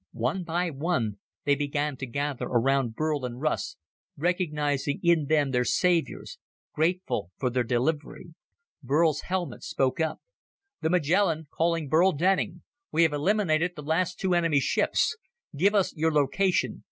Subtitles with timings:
[0.17, 3.75] One by one, they began to gather around Burl and Russ,
[4.17, 6.39] recognizing in them their saviors,
[6.73, 8.33] grateful for their delivery.
[8.81, 10.19] Burl's helmet radio spoke up.
[10.81, 12.63] "The Magellan calling Burl Denning!
[12.91, 15.15] We have eliminated the last two enemy ships.
[15.55, 16.79] Give us your location.